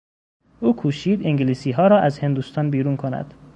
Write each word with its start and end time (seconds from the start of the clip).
او 0.59 0.75
کوشید 0.75 1.25
انگلیسیها 1.25 1.87
را 1.87 1.99
از 1.99 2.19
هندوستان 2.19 2.69
بیرون 2.71 2.95
کند. 2.97 3.33